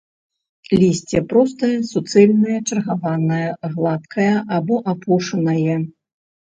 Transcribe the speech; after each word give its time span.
Лісце 0.83 1.21
простае, 1.33 1.69
суцэльнае, 1.91 2.57
чаргаванае, 2.69 3.45
гладкае 3.77 4.35
або 4.59 4.75
апушанае. 4.95 5.75